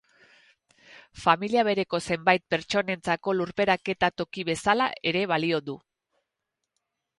[1.25, 5.79] Familia bereko zenbait pertsonentzako lurperaketa toki bezala ere balio du.